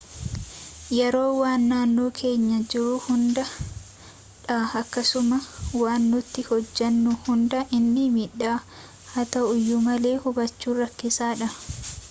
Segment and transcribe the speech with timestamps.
[0.97, 3.43] yeroon waan naannoo keenya jiruu hunda
[4.45, 5.37] dha akkasuma
[5.81, 7.59] waan nuti hojaannu hunda
[7.93, 8.53] nii miidha
[9.11, 11.53] haa ta'uyyu malee hubbachuf rakkisadhaa